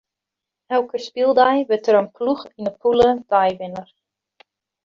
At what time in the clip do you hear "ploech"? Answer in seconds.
2.17-2.45